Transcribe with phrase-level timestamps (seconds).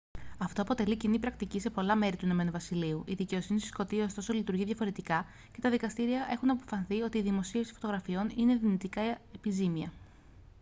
[0.37, 4.33] αυτό αποτελεί κοινή πρακτική σε άλλα μέρη του ην βασιλείου η δικαιοσύνη στη σκωτία ωστόσο
[4.33, 9.01] λειτουργεί διαφορετικά και τα δικαστήρια έχουν αποφανθεί ότι η δημοσίευση φωτογραφιών είναι δυνητικά
[9.35, 9.91] επιζήμια